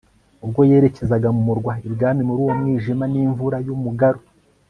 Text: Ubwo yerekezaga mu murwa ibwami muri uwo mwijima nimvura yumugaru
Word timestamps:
Ubwo 0.45 0.59
yerekezaga 0.69 1.27
mu 1.35 1.41
murwa 1.47 1.73
ibwami 1.87 2.21
muri 2.27 2.39
uwo 2.45 2.53
mwijima 2.59 3.03
nimvura 3.11 3.57
yumugaru 3.67 4.21